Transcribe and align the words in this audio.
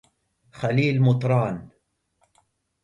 خليل 0.51 0.99
مطران 1.01 1.69